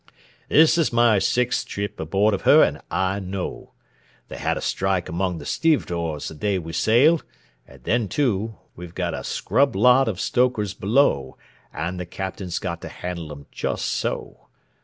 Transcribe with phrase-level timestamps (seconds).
[0.49, 3.73] This is my sixth trip aboard of her, and I know!
[4.29, 7.23] They had a strike among the stevedores the day we sailed,
[7.67, 11.37] and then, too, we've got a scrub lot of stokers below,
[11.71, 14.47] and the Captain's got to handle 'em just so.